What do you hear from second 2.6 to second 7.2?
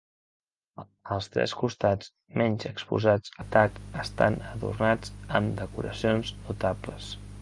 exposats a atacs estan adornats amb decoracions notables.